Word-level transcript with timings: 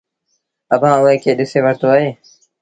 اڀآنٚ 0.73 0.99
اُئي 1.03 1.15
کي 1.23 1.31
ڏسي 1.37 1.59
وٺتو 1.65 1.87
اهي۔ 1.93 2.09